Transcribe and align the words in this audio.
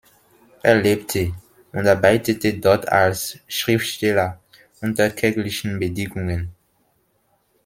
Er 0.63 0.81
lebte 0.81 1.31
und 1.73 1.87
arbeitete 1.87 2.55
dort 2.55 2.89
als 2.89 3.37
Schriftsteller 3.47 4.39
unter 4.81 5.11
kärglichen 5.11 5.77
Bedingungen. 5.79 6.55